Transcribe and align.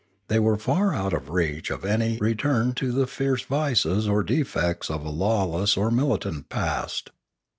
They 0.29 0.39
were 0.39 0.57
far 0.57 0.95
out 0.95 1.13
of 1.13 1.29
reach 1.29 1.69
of 1.69 1.85
any 1.85 2.17
return 2.17 2.73
to 2.73 2.91
the 2.91 3.05
fierce 3.05 3.43
vices 3.43 4.07
or 4.07 4.23
defects 4.23 4.89
of 4.89 5.05
a 5.05 5.11
lawless 5.11 5.77
or 5.77 5.91
militant 5.91 6.49
past. 6.49 7.11